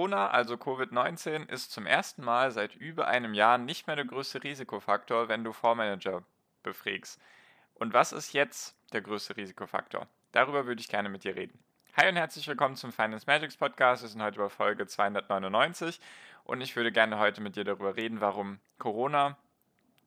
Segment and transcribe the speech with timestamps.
[0.00, 4.42] Corona, also Covid-19, ist zum ersten Mal seit über einem Jahr nicht mehr der größte
[4.42, 6.22] Risikofaktor, wenn du Fondsmanager
[6.62, 7.20] befragst.
[7.74, 10.06] Und was ist jetzt der größte Risikofaktor?
[10.32, 11.62] Darüber würde ich gerne mit dir reden.
[11.98, 14.00] Hi und herzlich willkommen zum Finance Magics Podcast.
[14.02, 16.00] Wir sind heute bei Folge 299
[16.44, 19.36] und ich würde gerne heute mit dir darüber reden, warum Corona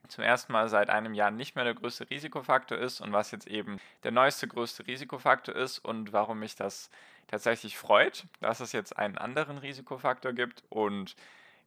[0.07, 3.45] zum ersten Mal seit einem Jahr nicht mehr der größte Risikofaktor ist und was jetzt
[3.45, 6.89] eben der neueste größte Risikofaktor ist und warum mich das
[7.27, 11.15] tatsächlich freut, dass es jetzt einen anderen Risikofaktor gibt und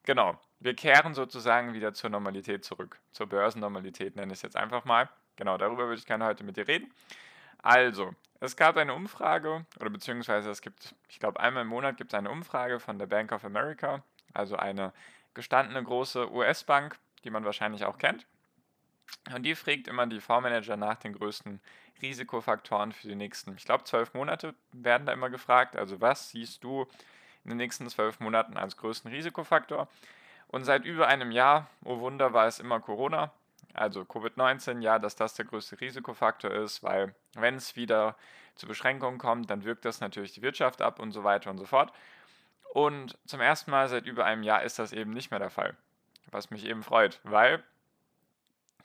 [0.05, 4.85] genau, wir kehren sozusagen wieder zur Normalität zurück, zur Börsennormalität nenne ich es jetzt einfach
[4.85, 5.09] mal.
[5.37, 6.93] Genau, darüber würde ich gerne heute mit dir reden.
[7.63, 12.13] Also, es gab eine Umfrage, oder beziehungsweise es gibt, ich glaube, einmal im Monat gibt
[12.13, 14.03] es eine Umfrage von der Bank of America,
[14.35, 14.93] also eine
[15.35, 18.27] gestandene große US-Bank, die man wahrscheinlich auch kennt.
[19.35, 21.61] Und die fragt immer die Fondsmanager nach den größten
[22.03, 25.77] Risikofaktoren für die nächsten, ich glaube, zwölf Monate werden da immer gefragt.
[25.77, 26.87] Also was siehst du
[27.45, 29.89] in den nächsten zwölf Monaten als größten Risikofaktor?
[30.49, 33.33] Und seit über einem Jahr, oh Wunder, war es immer Corona.
[33.75, 38.17] Also Covid-19, ja, dass das der größte Risikofaktor ist, weil wenn es wieder
[38.55, 41.67] zu Beschränkungen kommt, dann wirkt das natürlich die Wirtschaft ab und so weiter und so
[41.67, 41.93] fort.
[42.73, 45.77] Und zum ersten Mal seit über einem Jahr ist das eben nicht mehr der Fall
[46.31, 47.63] was mich eben freut, weil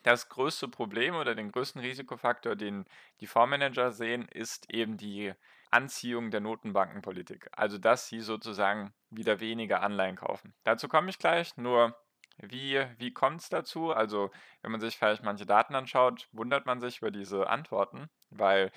[0.03, 2.85] das größte Problem oder den größten Risikofaktor, den
[3.19, 5.33] die Fondsmanager sehen, ist eben die
[5.69, 7.49] Anziehung der Notenbankenpolitik.
[7.53, 10.53] Also, dass sie sozusagen wieder weniger Anleihen kaufen.
[10.63, 11.95] Dazu komme ich gleich, nur
[12.38, 13.91] wie, wie kommt es dazu?
[13.91, 18.71] Also, wenn man sich vielleicht manche Daten anschaut, wundert man sich über diese Antworten, weil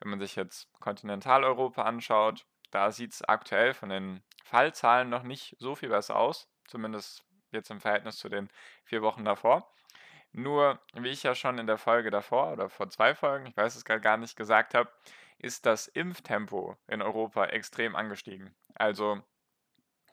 [0.00, 5.56] wenn man sich jetzt Kontinentaleuropa anschaut, da sieht es aktuell von den Fallzahlen noch nicht
[5.58, 8.48] so viel besser aus, zumindest jetzt im Verhältnis zu den
[8.84, 9.72] vier Wochen davor.
[10.38, 13.74] Nur, wie ich ja schon in der Folge davor oder vor zwei Folgen, ich weiß
[13.74, 14.88] es gerade gar nicht, gesagt habe,
[15.38, 18.54] ist das Impftempo in Europa extrem angestiegen.
[18.76, 19.20] Also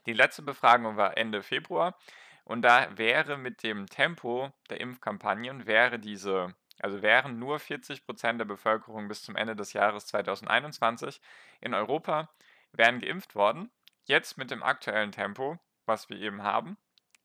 [0.08, 1.96] die letzte Befragung war Ende Februar
[2.44, 8.40] und da wäre mit dem Tempo der Impfkampagnen, wäre diese, also wären nur 40 Prozent
[8.40, 11.22] der Bevölkerung bis zum Ende des Jahres 2021
[11.62, 12.32] in Europa
[12.72, 13.70] wären geimpft worden.
[14.06, 16.78] Jetzt mit dem aktuellen Tempo, was wir eben haben,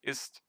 [0.02, 0.42] ist,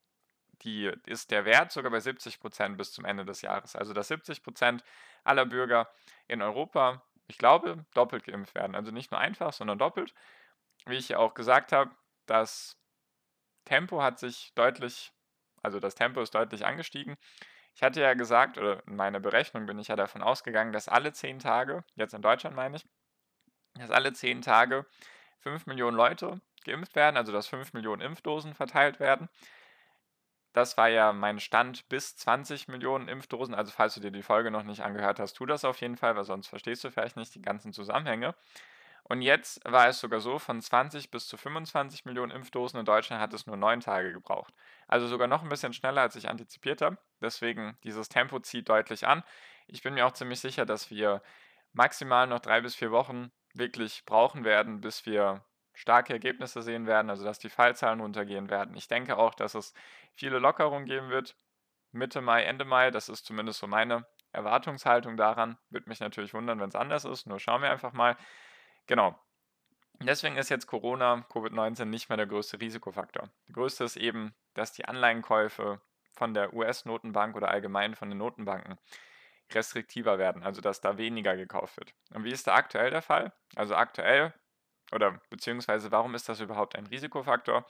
[0.64, 3.76] die, ist der Wert sogar bei 70 Prozent bis zum Ende des Jahres.
[3.76, 4.84] Also dass 70 Prozent
[5.24, 5.90] aller Bürger
[6.28, 8.76] in Europa, ich glaube, doppelt geimpft werden.
[8.76, 10.14] Also nicht nur einfach, sondern doppelt.
[10.86, 11.92] Wie ich ja auch gesagt habe,
[12.26, 12.78] das
[13.66, 15.12] Tempo hat sich deutlich,
[15.62, 17.18] also das Tempo ist deutlich angestiegen.
[17.76, 21.14] Ich hatte ja gesagt, oder in meiner Berechnung bin ich ja davon ausgegangen, dass alle
[21.14, 22.86] zehn Tage, jetzt in Deutschland meine ich,
[23.76, 24.86] dass alle zehn Tage
[25.40, 29.30] 5 Millionen Leute geimpft werden, also dass 5 Millionen Impfdosen verteilt werden.
[30.54, 33.56] Das war ja mein Stand bis 20 Millionen Impfdosen.
[33.56, 36.16] Also falls du dir die Folge noch nicht angehört hast, tu das auf jeden Fall,
[36.16, 38.36] weil sonst verstehst du vielleicht nicht die ganzen Zusammenhänge.
[39.04, 43.22] Und jetzt war es sogar so, von 20 bis zu 25 Millionen Impfdosen in Deutschland
[43.22, 44.54] hat es nur neun Tage gebraucht.
[44.88, 46.98] Also sogar noch ein bisschen schneller, als ich antizipiert habe.
[47.20, 49.24] Deswegen, dieses Tempo zieht deutlich an.
[49.68, 51.22] Ich bin mir auch ziemlich sicher, dass wir
[51.74, 55.44] maximal noch drei bis vier Wochen wirklich brauchen werden, bis wir
[55.82, 58.76] starke Ergebnisse sehen werden, also dass die Fallzahlen runtergehen werden.
[58.76, 59.74] Ich denke auch, dass es
[60.14, 61.36] viele Lockerungen geben wird.
[61.92, 65.58] Mitte Mai, Ende Mai, das ist zumindest so meine Erwartungshaltung daran.
[65.72, 68.16] Würde mich natürlich wundern, wenn es anders ist, nur schauen wir einfach mal.
[68.86, 69.20] Genau.
[70.00, 73.30] Deswegen ist jetzt Corona, Covid-19 nicht mehr der größte Risikofaktor.
[73.48, 75.82] Der größte ist eben, dass die Anleihenkäufe
[76.14, 78.78] von der US-Notenbank oder allgemein von den Notenbanken
[79.52, 81.94] restriktiver werden, also dass da weniger gekauft wird.
[82.14, 83.34] Und wie ist da aktuell der Fall?
[83.56, 84.34] Also aktuell
[84.92, 87.66] oder beziehungsweise warum ist das überhaupt ein Risikofaktor?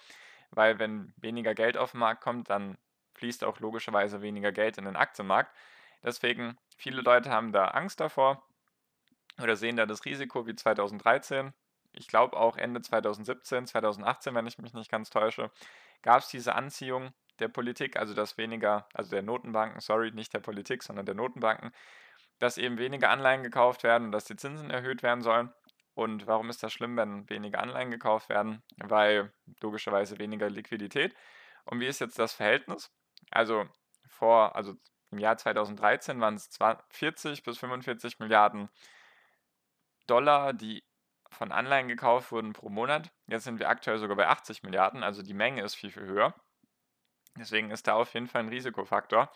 [0.51, 2.77] Weil wenn weniger Geld auf den Markt kommt, dann
[3.15, 5.55] fließt auch logischerweise weniger Geld in den Aktienmarkt.
[6.03, 8.43] Deswegen, viele Leute haben da Angst davor
[9.41, 11.53] oder sehen da das Risiko wie 2013.
[11.93, 15.51] Ich glaube auch Ende 2017, 2018, wenn ich mich nicht ganz täusche,
[16.01, 20.39] gab es diese Anziehung der Politik, also dass weniger, also der Notenbanken, sorry, nicht der
[20.39, 21.71] Politik, sondern der Notenbanken,
[22.39, 25.51] dass eben weniger Anleihen gekauft werden und dass die Zinsen erhöht werden sollen.
[25.93, 28.63] Und warum ist das schlimm, wenn weniger Anleihen gekauft werden?
[28.77, 31.15] Weil logischerweise weniger Liquidität.
[31.65, 32.91] Und wie ist jetzt das Verhältnis?
[33.29, 33.65] Also
[34.07, 34.75] vor, also
[35.11, 36.49] im Jahr 2013 waren es
[36.89, 38.69] 40 bis 45 Milliarden
[40.07, 40.83] Dollar, die
[41.29, 43.11] von Anleihen gekauft wurden pro Monat.
[43.27, 46.33] Jetzt sind wir aktuell sogar bei 80 Milliarden, also die Menge ist viel, viel höher.
[47.37, 49.31] Deswegen ist da auf jeden Fall ein Risikofaktor.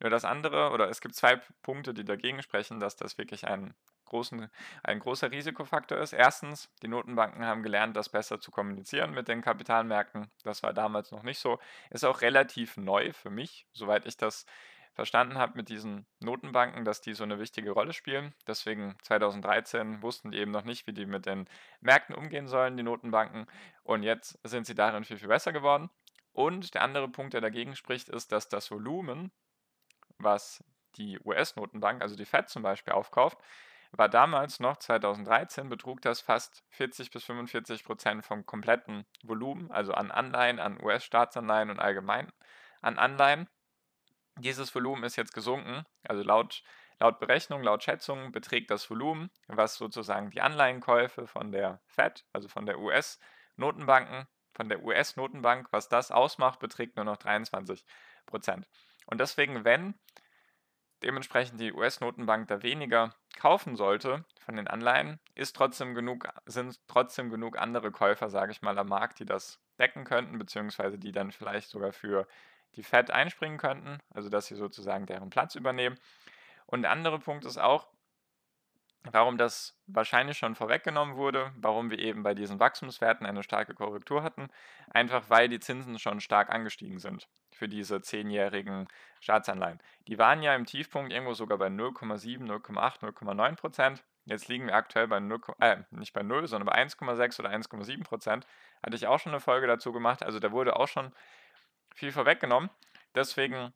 [0.00, 3.74] Nur das andere, oder es gibt zwei Punkte, die dagegen sprechen, dass das wirklich ein,
[4.04, 4.50] großen,
[4.82, 6.12] ein großer Risikofaktor ist.
[6.12, 10.30] Erstens, die Notenbanken haben gelernt, das besser zu kommunizieren mit den Kapitalmärkten.
[10.42, 11.58] Das war damals noch nicht so.
[11.90, 14.46] Ist auch relativ neu für mich, soweit ich das
[14.94, 18.32] verstanden habe mit diesen Notenbanken, dass die so eine wichtige Rolle spielen.
[18.46, 21.48] Deswegen 2013 wussten die eben noch nicht, wie die mit den
[21.80, 23.46] Märkten umgehen sollen, die Notenbanken.
[23.82, 25.90] Und jetzt sind sie darin viel, viel besser geworden.
[26.32, 29.32] Und der andere Punkt, der dagegen spricht, ist, dass das Volumen,
[30.18, 30.62] was
[30.96, 33.38] die US-Notenbank, also die Fed zum Beispiel, aufkauft,
[33.92, 39.92] war damals noch 2013 betrug das fast 40 bis 45 Prozent vom kompletten Volumen, also
[39.92, 42.32] an Anleihen, an US-Staatsanleihen und allgemein
[42.82, 43.48] an Anleihen.
[44.36, 46.62] Dieses Volumen ist jetzt gesunken, also laut,
[46.98, 52.48] laut Berechnung, laut Schätzung beträgt das Volumen, was sozusagen die Anleihenkäufe von der Fed, also
[52.48, 57.84] von der US-Notenbanken, von der US-Notenbank, was das ausmacht, beträgt nur noch 23
[58.26, 58.66] Prozent.
[59.06, 59.94] Und deswegen, wenn
[61.02, 67.30] dementsprechend die US-Notenbank da weniger kaufen sollte von den Anleihen, ist trotzdem genug, sind trotzdem
[67.30, 71.32] genug andere Käufer, sage ich mal, am Markt, die das decken könnten, beziehungsweise die dann
[71.32, 72.26] vielleicht sogar für
[72.76, 75.98] die Fed einspringen könnten, also dass sie sozusagen deren Platz übernehmen.
[76.66, 77.88] Und der andere Punkt ist auch,
[79.10, 84.22] warum das wahrscheinlich schon vorweggenommen wurde, warum wir eben bei diesen Wachstumswerten eine starke Korrektur
[84.22, 84.48] hatten,
[84.90, 88.88] einfach weil die Zinsen schon stark angestiegen sind für diese zehnjährigen
[89.20, 89.80] Staatsanleihen.
[90.08, 94.04] Die waren ja im Tiefpunkt irgendwo sogar bei 0,7, 0,8, 0,9 Prozent.
[94.24, 98.04] Jetzt liegen wir aktuell bei 0, äh, nicht bei 0, sondern bei 1,6 oder 1,7
[98.04, 98.46] Prozent.
[98.82, 100.22] Hatte ich auch schon eine Folge dazu gemacht.
[100.22, 101.12] Also da wurde auch schon
[101.94, 102.70] viel vorweggenommen.
[103.14, 103.74] Deswegen,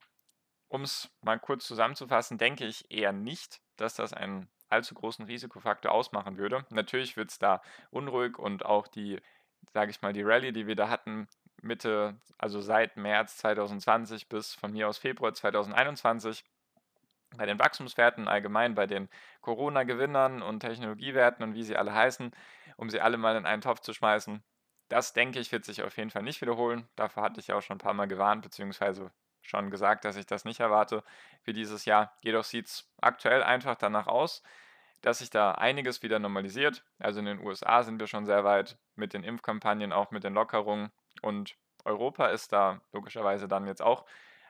[0.69, 5.93] um es mal kurz zusammenzufassen, denke ich eher nicht, dass das einen allzu großen Risikofaktor
[5.93, 6.65] ausmachen würde.
[6.71, 9.21] Natürlich wird es da unruhig und auch die,
[9.73, 11.29] sage ich mal, die Rallye, die wir da hatten,
[11.63, 16.45] Mitte, also seit März 2020 bis von mir aus Februar 2021,
[17.37, 19.09] bei den Wachstumswerten allgemein, bei den
[19.43, 22.33] Corona-Gewinnern und Technologiewerten und wie sie alle heißen,
[22.77, 24.43] um sie alle mal in einen Topf zu schmeißen.
[24.89, 26.89] Das denke ich, wird sich auf jeden Fall nicht wiederholen.
[26.97, 29.11] Dafür hatte ich ja auch schon ein paar Mal gewarnt, beziehungsweise
[29.49, 31.03] schon gesagt, dass ich das nicht erwarte
[31.43, 32.13] für dieses Jahr.
[32.23, 34.43] Jedoch sieht es aktuell einfach danach aus,
[35.03, 36.85] dass sich da einiges wieder normalisiert.
[36.99, 40.35] Also in den USA sind wir schon sehr weit mit den Impfkampagnen, auch mit den
[40.35, 40.91] Lockerungen.
[41.23, 44.05] Und Europa ist da logischerweise dann jetzt auch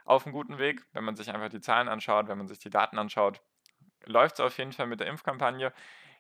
[0.05, 0.85] auf einem guten Weg.
[0.93, 3.41] Wenn man sich einfach die Zahlen anschaut, wenn man sich die Daten anschaut,
[4.05, 5.73] läuft es auf jeden Fall mit der Impfkampagne.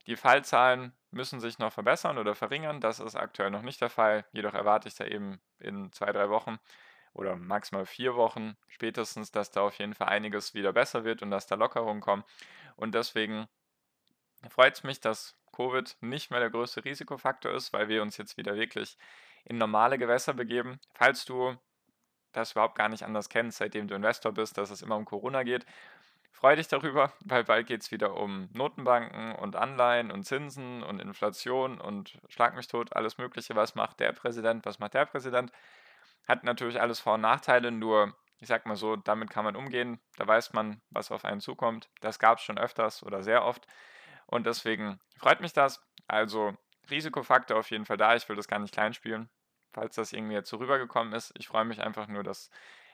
[0.06, 2.80] Die Fallzahlen müssen sich noch verbessern oder verringern.
[2.80, 4.24] Das ist aktuell noch nicht der Fall.
[4.32, 6.58] Jedoch erwarte ich da eben in zwei, drei Wochen
[7.12, 11.30] oder maximal vier Wochen spätestens, dass da auf jeden Fall einiges wieder besser wird und
[11.30, 12.24] dass da Lockerungen kommen.
[12.76, 13.48] Und deswegen
[14.48, 18.36] freut es mich, dass Covid nicht mehr der größte Risikofaktor ist, weil wir uns jetzt
[18.36, 18.96] wieder wirklich
[19.44, 20.78] in normale Gewässer begeben.
[20.94, 21.56] Falls du
[22.32, 25.42] das überhaupt gar nicht anders kennst, seitdem du Investor bist, dass es immer um Corona
[25.42, 25.66] geht,
[26.30, 31.00] freu dich darüber, weil bald geht es wieder um Notenbanken und Anleihen und Zinsen und
[31.00, 33.56] Inflation und Schlag mich tot, alles Mögliche.
[33.56, 35.52] Was macht der Präsident, was macht der Präsident?
[36.28, 40.00] Hat natürlich alles Vor- und Nachteile, nur ich sag mal so, damit kann man umgehen.
[40.16, 41.88] Da weiß man, was auf einen zukommt.
[42.00, 43.66] Das gab es schon öfters oder sehr oft.
[44.26, 45.82] Und deswegen freut mich das.
[46.06, 46.56] Also
[46.90, 48.14] Risikofaktor auf jeden Fall da.
[48.14, 49.28] Ich will das gar nicht kleinspielen,
[49.72, 51.32] falls das irgendwie jetzt so rübergekommen ist.
[51.36, 52.50] Ich freue mich einfach nur, dass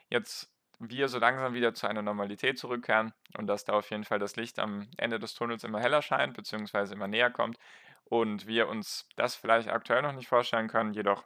[0.09, 4.19] jetzt wir so langsam wieder zu einer Normalität zurückkehren und dass da auf jeden Fall
[4.19, 7.57] das Licht am Ende des Tunnels immer heller scheint, beziehungsweise immer näher kommt
[8.05, 11.23] und wir uns das vielleicht aktuell noch nicht vorstellen können, jedoch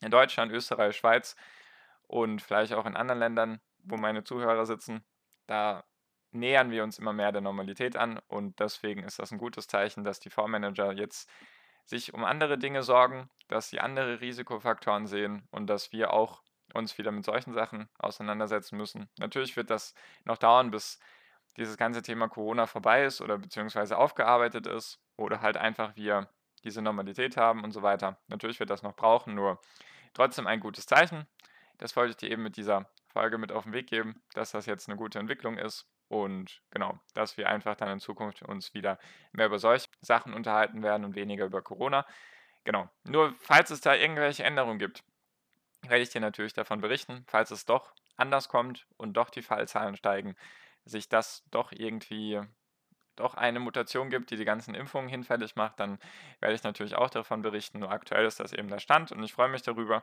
[0.00, 1.36] in Deutschland, Österreich, Schweiz
[2.06, 5.04] und vielleicht auch in anderen Ländern, wo meine Zuhörer sitzen,
[5.46, 5.84] da
[6.32, 10.04] nähern wir uns immer mehr der Normalität an und deswegen ist das ein gutes Zeichen,
[10.04, 11.28] dass die Fondsmanager jetzt
[11.84, 16.42] sich um andere Dinge sorgen, dass sie andere Risikofaktoren sehen und dass wir auch
[16.72, 19.08] uns wieder mit solchen Sachen auseinandersetzen müssen.
[19.18, 21.00] Natürlich wird das noch dauern, bis
[21.56, 26.28] dieses ganze Thema Corona vorbei ist oder beziehungsweise aufgearbeitet ist oder halt einfach wir
[26.62, 28.18] diese Normalität haben und so weiter.
[28.28, 29.60] Natürlich wird das noch brauchen, nur
[30.14, 31.26] trotzdem ein gutes Zeichen.
[31.78, 34.66] Das wollte ich dir eben mit dieser Folge mit auf den Weg geben, dass das
[34.66, 38.98] jetzt eine gute Entwicklung ist und genau, dass wir einfach dann in Zukunft uns wieder
[39.32, 42.06] mehr über solche Sachen unterhalten werden und weniger über Corona.
[42.64, 42.88] Genau.
[43.04, 45.04] Nur falls es da irgendwelche Änderungen gibt,
[45.82, 47.24] werde ich dir natürlich davon berichten.
[47.26, 50.36] Falls es doch anders kommt und doch die Fallzahlen steigen,
[50.84, 52.40] sich das doch irgendwie
[53.16, 55.98] doch eine Mutation gibt, die die ganzen Impfungen hinfällig macht, dann
[56.40, 57.80] werde ich natürlich auch davon berichten.
[57.80, 60.02] Nur aktuell ist das eben der Stand und ich freue mich darüber,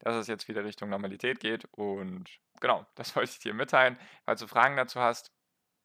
[0.00, 1.66] dass es jetzt wieder Richtung Normalität geht.
[1.72, 2.28] Und
[2.60, 3.98] genau, das wollte ich dir mitteilen.
[4.24, 5.32] Falls du Fragen dazu hast,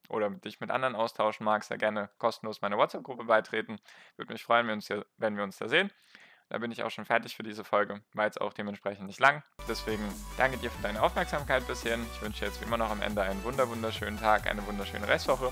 [0.09, 3.79] oder dich mit anderen austauschen magst, sehr gerne kostenlos meine WhatsApp-Gruppe beitreten.
[4.17, 5.91] Würde mich freuen, wenn wir, uns da sehen.
[6.49, 8.01] Da bin ich auch schon fertig für diese Folge.
[8.13, 9.43] War jetzt auch dementsprechend nicht lang.
[9.67, 10.03] Deswegen
[10.37, 11.97] danke dir für deine Aufmerksamkeit bisher.
[11.97, 15.51] Ich wünsche jetzt wie immer noch am Ende einen wunder wunderschönen Tag, eine wunderschöne Restwoche.